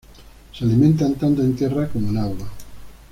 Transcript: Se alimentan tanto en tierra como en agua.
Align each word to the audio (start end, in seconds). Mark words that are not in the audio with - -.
Se 0.51 0.65
alimentan 0.65 1.13
tanto 1.13 1.43
en 1.43 1.55
tierra 1.55 1.87
como 1.87 2.09
en 2.09 2.17
agua. 2.17 2.47